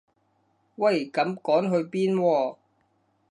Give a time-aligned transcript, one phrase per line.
[0.03, 0.03] 喂
[1.11, 2.55] 咁趕去邊喎